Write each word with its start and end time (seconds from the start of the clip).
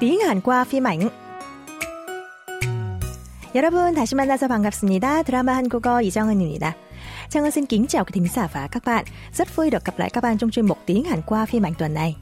tiếng 0.00 0.20
Hàn 0.20 0.40
qua 0.40 0.64
phim 0.64 0.86
ảnh. 0.86 1.08
여러분 3.54 3.94
다시 3.94 4.14
만나서 4.14 4.48
반갑습니다. 4.48 5.22
드라마 5.22 5.54
한국어 5.54 6.02
이정은입니다. 6.02 6.74
Trang 7.30 7.50
xin 7.50 7.66
kính 7.66 7.86
chào 7.86 8.04
quý 8.04 8.10
thính 8.12 8.28
giả 8.34 8.48
và 8.52 8.68
các 8.70 8.84
bạn. 8.84 9.04
Rất 9.32 9.56
vui 9.56 9.70
được 9.70 9.84
gặp 9.84 9.98
lại 9.98 10.10
các 10.10 10.22
bạn 10.22 10.38
trong 10.38 10.50
chuyên 10.50 10.66
mục 10.66 10.78
tiếng 10.86 11.04
Hàn 11.04 11.22
qua 11.22 11.46
phim 11.46 11.66
ảnh 11.66 11.74
tuần 11.74 11.94
này. 11.94 12.16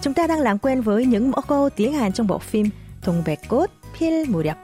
Chúng 0.00 0.14
ta 0.14 0.26
đang 0.26 0.40
làm 0.40 0.58
quen 0.58 0.80
với 0.80 1.06
những 1.06 1.30
mẫu 1.30 1.42
câu 1.48 1.70
tiếng 1.70 1.92
Hàn 1.92 2.12
trong 2.12 2.26
bộ 2.26 2.38
phim 2.38 2.70
Thùng 3.02 3.22
Bạch 3.26 3.48
Cốt, 3.48 3.70
Pil 3.98 4.24
Mù 4.28 4.42
Điệp, 4.42 4.56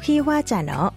Khi 0.00 0.18
Hoa 0.18 0.42
Trà 0.42 0.62
Nở. 0.62 0.90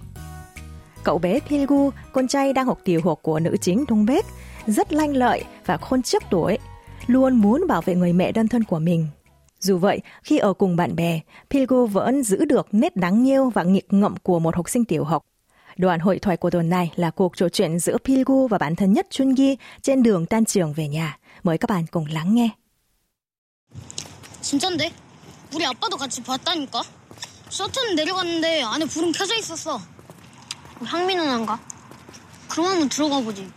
Cậu 1.03 1.17
bé 1.17 1.39
Pilgu, 1.39 1.89
con 2.11 2.27
trai 2.27 2.53
đang 2.53 2.65
học 2.65 2.79
tiểu 2.83 3.01
học 3.03 3.19
của 3.21 3.39
nữ 3.39 3.57
chính 3.61 3.85
Thung 3.85 4.05
Bếc, 4.05 4.25
rất 4.67 4.93
lanh 4.93 5.15
lợi 5.15 5.43
và 5.65 5.77
khôn 5.77 6.01
trước 6.01 6.23
tuổi, 6.29 6.57
luôn 7.07 7.35
muốn 7.35 7.67
bảo 7.67 7.81
vệ 7.81 7.95
người 7.95 8.13
mẹ 8.13 8.31
đơn 8.31 8.47
thân 8.47 8.63
của 8.63 8.79
mình. 8.79 9.07
Dù 9.63 9.77
vậy, 9.77 10.01
khi 10.23 10.37
ở 10.37 10.53
cùng 10.53 10.75
bạn 10.75 10.95
bè, 10.95 11.19
Pilgu 11.49 11.85
vẫn 11.85 12.23
giữ 12.23 12.45
được 12.45 12.67
nét 12.71 12.95
đáng 12.95 13.23
nghiêu 13.23 13.49
và 13.49 13.63
nghịch 13.63 13.93
ngợm 13.93 14.17
của 14.17 14.39
một 14.39 14.55
học 14.55 14.69
sinh 14.69 14.85
tiểu 14.85 15.03
học. 15.03 15.25
Đoạn 15.77 15.99
hội 15.99 16.19
thoại 16.19 16.37
của 16.37 16.49
tuần 16.49 16.69
này 16.69 16.91
là 16.95 17.09
cuộc 17.11 17.37
trò 17.37 17.49
chuyện 17.49 17.79
giữa 17.79 17.97
Pilgu 17.97 18.47
và 18.47 18.57
bạn 18.57 18.75
thân 18.75 18.93
nhất 18.93 19.07
Chungi 19.09 19.55
trên 19.81 20.03
đường 20.03 20.25
tan 20.25 20.45
trường 20.45 20.73
về 20.73 20.87
nhà. 20.87 21.17
Mời 21.43 21.57
các 21.57 21.69
bạn 21.69 21.85
cùng 21.91 22.05
lắng 22.05 22.35
nghe. 22.35 22.49
진짠데? 24.41 24.91
우리 25.53 25.65
아빠도 25.65 25.97
같이 25.97 26.23
봤다니까? 26.23 26.81
셔츠는 27.49 27.95
내려갔는데 27.95 28.61
안에 28.61 28.85
불은 28.85 29.11
켜져 29.11 29.35
있었어. 29.35 29.79
향미 30.83 31.15
누나인가? 31.15 31.59
그럼 32.47 32.67
한번 32.67 32.89
들어가 32.89 33.19
보지. 33.21 33.47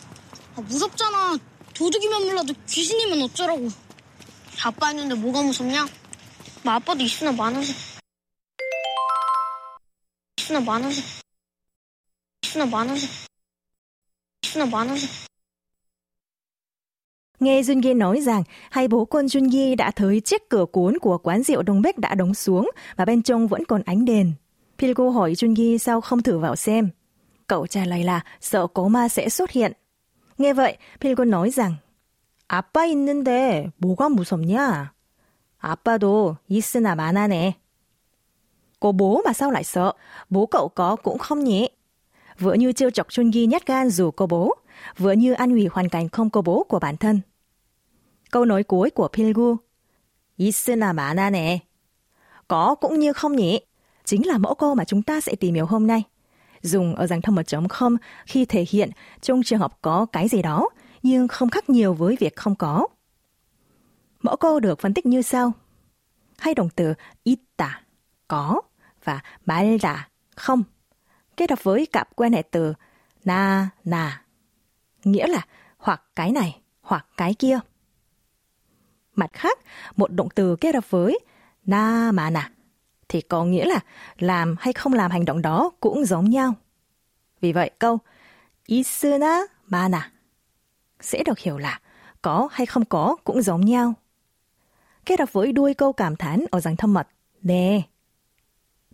아, 0.56 0.60
무섭잖아. 0.60 1.38
도둑이면 1.74 2.26
몰라도 2.26 2.52
귀신이면 2.68 3.22
어쩌라고. 3.22 3.68
아빠 4.64 4.90
있는데 4.90 5.14
뭐가 5.14 5.42
무섭냐? 5.42 5.86
뭐 6.66 6.74
아빠도 6.74 7.02
있으나 7.02 7.32
많아서. 7.32 7.72
있으나 10.38 10.60
많아서. 10.60 11.00
있으나 12.42 12.66
많아서. 12.66 13.06
있으나 14.42 14.66
많아서. 14.66 15.06
Nghe 17.40 17.62
Jungi 17.62 17.94
nói 17.94 18.20
rằng 18.20 18.42
hai 18.70 18.88
bố 18.88 19.04
con 19.04 19.26
Jungi 19.26 19.76
đã 19.76 19.90
thấy 19.90 20.20
chiếc 20.20 20.48
cửa 20.48 20.64
cuốn 20.72 20.98
của 20.98 21.18
quán 21.18 21.42
rượu 21.42 21.62
Đông 21.62 21.82
Bếch 21.82 21.98
đã 21.98 22.14
đóng 22.14 22.34
xuống 22.34 22.70
và 22.96 23.04
bên 23.04 23.22
trong 23.22 23.48
vẫn 23.48 23.64
còn 23.64 23.82
ánh 23.82 24.04
đèn. 24.04 24.32
Pilgo 24.78 25.10
hỏi 25.10 25.32
Jungi 25.32 25.78
sao 25.78 26.00
không 26.00 26.22
thử 26.22 26.38
vào 26.38 26.56
xem. 26.56 26.90
Cậu 27.46 27.66
trả 27.66 27.84
lời 27.84 28.04
là 28.04 28.20
sợ 28.40 28.66
có 28.66 28.88
ma 28.88 29.08
sẽ 29.08 29.28
xuất 29.28 29.50
hiện. 29.50 29.72
Nghe 30.38 30.52
vậy, 30.52 30.76
Pilgo 31.00 31.24
nói 31.24 31.50
rằng 31.50 31.76
아빠 32.52 32.84
있는데 32.84 33.70
뭐가 33.78 34.10
무섭냐? 34.10 34.92
아빠도 35.58 36.36
있으나 36.48 36.94
마나네. 36.94 37.54
Có 38.80 38.92
bố 38.92 39.22
mà 39.24 39.32
sao 39.32 39.50
lại 39.50 39.64
sợ? 39.64 39.92
Bố 40.30 40.46
cậu 40.46 40.68
có 40.68 40.96
cũng 40.96 41.18
không 41.18 41.44
nhỉ? 41.44 41.68
Vừa 42.38 42.54
như 42.54 42.72
trêu 42.72 42.90
chọc 42.90 43.08
Jungi 43.08 43.48
nhát 43.48 43.66
gan 43.66 43.90
dù 43.90 44.10
có 44.10 44.26
bố, 44.26 44.54
vừa 44.98 45.12
như 45.12 45.32
an 45.32 45.50
ủi 45.50 45.66
hoàn 45.66 45.88
cảnh 45.88 46.08
không 46.08 46.30
có 46.30 46.42
bố 46.42 46.66
của 46.68 46.78
bản 46.78 46.96
thân. 46.96 47.20
Câu 48.30 48.44
nói 48.44 48.62
cuối 48.62 48.90
của 48.90 49.08
Pilgu 49.08 49.56
있으나 50.38 50.92
마나네. 50.92 51.58
Có 52.48 52.74
cũng 52.74 52.98
như 52.98 53.12
không 53.12 53.36
nhỉ? 53.36 53.60
Chính 54.04 54.26
là 54.26 54.38
mẫu 54.38 54.54
câu 54.54 54.74
mà 54.74 54.84
chúng 54.84 55.02
ta 55.02 55.20
sẽ 55.20 55.34
tìm 55.34 55.54
hiểu 55.54 55.66
hôm 55.66 55.86
nay. 55.86 56.02
Dùng 56.62 56.94
ở 56.94 57.06
dạng 57.06 57.22
thông 57.22 57.36
1.0 57.36 57.96
khi 58.26 58.44
thể 58.44 58.64
hiện 58.68 58.90
trong 59.20 59.42
trường 59.42 59.58
hợp 59.58 59.78
có 59.82 60.06
cái 60.12 60.28
gì 60.28 60.42
đó, 60.42 60.68
nhưng 61.02 61.28
không 61.28 61.50
khác 61.50 61.70
nhiều 61.70 61.94
với 61.94 62.16
việc 62.20 62.36
không 62.36 62.54
có. 62.54 62.86
Mẫu 64.27 64.35
câu 64.35 64.59
được 64.59 64.79
phân 64.79 64.93
tích 64.93 65.05
như 65.05 65.21
sau. 65.21 65.53
Hai 66.37 66.55
động 66.55 66.69
từ 66.75 66.93
itta, 67.23 67.81
có, 68.27 68.61
và 69.03 69.21
말다, 69.45 69.95
không. 70.35 70.63
Kết 71.37 71.49
hợp 71.49 71.63
với 71.63 71.85
cặp 71.85 72.15
quan 72.15 72.33
hệ 72.33 72.41
từ 72.41 72.73
na, 73.25 73.69
na, 73.83 74.23
nghĩa 75.03 75.27
là 75.27 75.45
hoặc 75.77 76.03
cái 76.15 76.31
này, 76.31 76.61
hoặc 76.81 77.05
cái 77.17 77.33
kia. 77.33 77.59
Mặt 79.15 79.29
khác, 79.33 79.59
một 79.95 80.11
động 80.11 80.29
từ 80.35 80.55
kết 80.55 80.75
hợp 80.75 80.91
với 80.91 81.19
na 81.65 82.11
mà 82.13 82.29
nà 82.29 82.51
thì 83.09 83.21
có 83.21 83.45
nghĩa 83.45 83.65
là 83.65 83.79
làm 84.17 84.55
hay 84.59 84.73
không 84.73 84.93
làm 84.93 85.11
hành 85.11 85.25
động 85.25 85.41
đó 85.41 85.71
cũng 85.79 86.05
giống 86.05 86.29
nhau. 86.29 86.53
Vì 87.41 87.53
vậy 87.53 87.71
câu 87.79 87.99
isuna 88.65 89.39
mana 89.67 90.11
sẽ 90.99 91.23
được 91.25 91.39
hiểu 91.39 91.57
là 91.57 91.79
có 92.21 92.49
hay 92.51 92.65
không 92.65 92.85
có 92.85 93.15
cũng 93.23 93.41
giống 93.41 93.65
nhau 93.65 93.93
Kết 95.06 95.20
hợp 95.20 95.32
với 95.32 95.52
đuôi 95.52 95.74
câu 95.74 95.92
cảm 95.92 96.16
thán 96.16 96.44
ở 96.50 96.60
dạng 96.60 96.76
thâm 96.76 96.94
mật 96.94 97.08
nè 97.42 97.82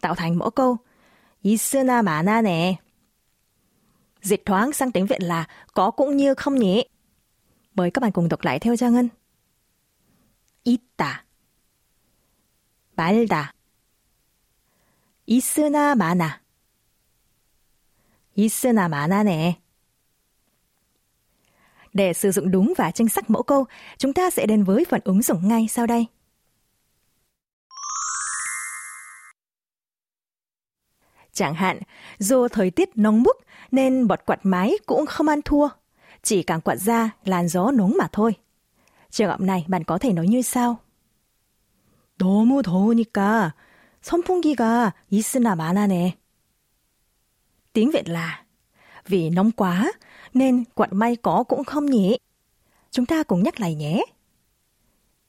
tạo 0.00 0.14
thành 0.14 0.38
mỗi 0.38 0.50
câu 0.50 0.76
있으나 1.42 2.03
마나네. 2.03 2.75
Dịch 4.22 4.42
thoáng 4.47 4.72
sang 4.72 4.92
tiếng 4.92 5.06
Việt 5.06 5.22
là 5.22 5.47
có 5.75 5.91
cũng 5.91 6.16
như 6.16 6.34
không 6.34 6.54
nhỉ. 6.54 6.84
Mời 7.75 7.91
các 7.91 8.00
bạn 8.00 8.12
cùng 8.12 8.28
đọc 8.28 8.44
lại 8.44 8.59
theo 8.59 8.76
Trang 8.76 8.94
Ngân. 8.94 9.09
있다 10.69 11.25
말다 12.97 13.54
있으나 15.26 15.94
마나 15.94 16.42
있으나 18.34 18.88
마나네 18.88 19.60
Để 21.92 22.12
sử 22.12 22.31
dụng 22.31 22.50
đúng 22.50 22.72
và 22.76 22.91
chính 22.91 23.09
xác 23.09 23.31
mẫu 23.31 23.42
câu, 23.42 23.66
chúng 23.98 24.12
ta 24.12 24.31
sẽ 24.31 24.47
đến 24.47 24.64
với 24.64 24.84
phần 24.88 25.00
ứng 25.04 25.22
dụng 25.22 25.48
ngay 25.48 25.66
sau 25.70 25.86
đây. 25.86 26.06
Chẳng 31.32 31.54
hạn, 31.54 31.78
do 32.19 32.48
thời 32.48 32.70
tiết 32.70 32.88
nóng 32.94 33.22
bức 33.22 33.36
nên 33.70 34.06
bọt 34.06 34.20
quạt 34.26 34.41
máy 34.42 34.72
cũng 34.86 35.06
không 35.06 35.28
ăn 35.28 35.42
thua, 35.42 35.69
chỉ 36.22 36.42
càng 36.42 36.60
quạt 36.60 36.76
ra 36.76 37.10
làn 37.25 37.48
gió 37.48 37.70
nóng 37.70 37.94
mà 37.98 38.09
thôi. 38.12 38.34
Trường 39.10 39.28
hợp 39.28 39.41
này 39.41 39.64
bạn 39.69 39.84
có 39.84 39.98
thể 39.98 40.12
nói 40.12 40.26
như 40.28 40.42
sau. 40.42 40.78
너무 42.19 42.62
더우니까 42.62 43.54
선풍기가 44.03 44.92
있으나 45.09 45.54
마나네. 45.54 46.19
Tiếng 47.72 47.91
Việt 47.91 48.09
là 48.09 48.44
Vì 49.06 49.31
nóng 49.31 49.50
quá 49.53 49.92
nên 50.34 50.64
quạt 50.75 50.92
may 50.92 51.16
có 51.16 51.44
cũng 51.48 51.64
không 51.64 51.86
nhỉ. 51.86 52.19
Chúng 52.91 53.06
ta 53.06 53.22
cùng 53.22 53.42
nhắc 53.42 53.60
lại 53.60 53.75
nhé. 53.75 54.04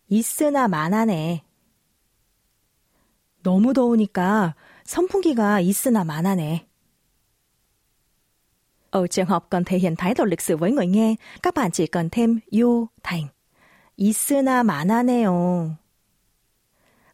있으나 0.09 0.68
마나네. 0.68 1.41
너무 3.44 3.74
더우니까 3.74 4.56
선풍기가 4.85 5.59
있으나 5.62 6.03
마나네. 6.03 6.66
Ở 8.91 9.07
trường 9.07 9.25
hợp 9.25 9.46
cần 9.50 9.63
thể 9.63 9.78
hiện 9.78 9.96
thái 9.96 10.13
độ 10.13 10.25
lịch 10.25 10.41
sử 10.41 10.57
với 10.57 10.72
người 10.72 10.88
nghe, 10.88 11.16
các 11.44 11.53
bạn 11.53 11.72
chỉ 11.72 11.88
cần 11.88 12.09
thêm 12.09 12.40
요 12.52 12.88
thành. 13.03 13.28
있으나 13.97 14.63
마나네요. 14.63 15.75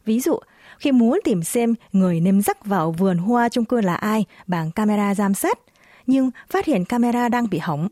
Ví 0.04 0.20
dụ, 0.20 0.38
khi 0.78 0.92
muốn 0.92 1.20
tìm 1.24 1.42
xem 1.42 1.74
người 1.92 2.20
nêm 2.20 2.40
rắc 2.42 2.64
vào 2.64 2.92
vườn 2.92 3.18
hoa 3.18 3.48
chung 3.48 3.64
cư 3.64 3.80
là 3.80 3.94
ai 3.94 4.24
bằng 4.46 4.70
camera 4.70 5.14
giám 5.14 5.34
sát, 5.34 5.58
nhưng 6.06 6.30
phát 6.48 6.64
hiện 6.64 6.84
camera 6.84 7.28
đang 7.28 7.50
bị 7.50 7.58
hỏng. 7.58 7.88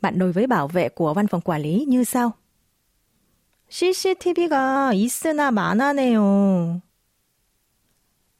Bạn 0.00 0.18
đối 0.18 0.32
với 0.32 0.46
bảo 0.46 0.68
vệ 0.68 0.88
của 0.88 1.14
văn 1.14 1.26
phòng 1.26 1.40
quản 1.40 1.62
lý 1.62 1.84
như 1.88 2.04
sau. 2.04 2.32
CCTV가 3.68 4.92
있으나 4.92 5.50
마나네요. 5.50 6.80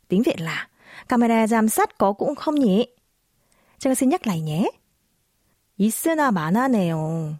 Tiếng 0.08 0.22
Việt 0.22 0.40
là 0.40 0.68
camera 1.08 1.46
giám 1.46 1.68
sát 1.68 1.98
có 1.98 2.12
cũng 2.12 2.34
không 2.34 2.54
nhỉ? 2.54 2.86
Chúng 3.78 3.94
xin 3.94 4.08
nhắc 4.08 4.26
lại 4.26 4.40
nhé. 4.40 4.70
있으나 5.78 6.30
마나네요. 6.30 7.38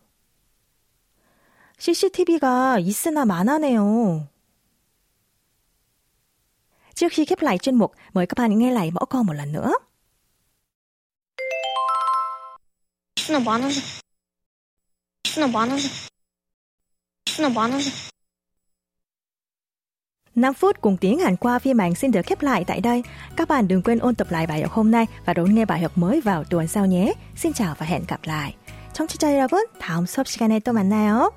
CCTV가 1.78 2.78
있으나 2.78 3.24
마나네요. 3.24 4.26
Trước 6.94 7.12
khi 7.12 7.24
khép 7.24 7.42
lại 7.42 7.58
chuyên 7.58 7.74
mục, 7.74 7.92
mời 8.12 8.26
các 8.26 8.38
bạn 8.38 8.58
nghe 8.58 8.70
lại 8.70 8.90
mẫu 8.90 9.06
câu 9.06 9.22
một 9.22 9.32
lần 9.32 9.52
nữa. 9.52 9.72
있으나 13.30 13.38
많아서. 13.38 13.80
있으나 15.24 15.46
많아서. 15.46 15.88
있으나 17.26 17.48
많아서. 17.48 17.90
5 20.34 20.52
phút 20.52 20.80
cùng 20.80 20.96
tiếng 20.96 21.18
Hàn 21.18 21.36
qua 21.36 21.58
phim 21.58 21.80
ảnh 21.80 21.94
xin 21.94 22.10
được 22.10 22.26
khép 22.26 22.42
lại 22.42 22.64
tại 22.66 22.80
đây. 22.80 23.02
Các 23.36 23.48
bạn 23.48 23.68
đừng 23.68 23.82
quên 23.82 23.98
ôn 23.98 24.14
tập 24.14 24.26
lại 24.30 24.46
bài 24.46 24.62
học 24.62 24.72
hôm 24.72 24.90
nay 24.90 25.06
và 25.24 25.34
đón 25.34 25.54
nghe 25.54 25.64
bài 25.64 25.80
học 25.80 25.98
mới 25.98 26.20
vào 26.20 26.44
tuần 26.44 26.68
sau 26.68 26.86
nhé. 26.86 27.12
Xin 27.36 27.52
chào 27.52 27.74
và 27.78 27.86
hẹn 27.86 28.04
gặp 28.08 28.20
lại. 28.24 28.54
청취자 28.96 29.34
여러분, 29.34 29.66
다음 29.78 30.06
수업 30.06 30.26
시간에 30.26 30.58
또 30.60 30.72
만나요. 30.72 31.30